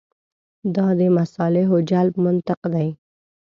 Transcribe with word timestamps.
دا 0.75 0.87
د 0.99 1.01
مصالحو 1.17 1.77
جلب 1.89 2.15
منطق 2.25 2.59
دی. 2.73 2.87